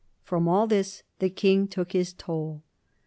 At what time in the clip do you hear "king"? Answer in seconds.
1.29-1.67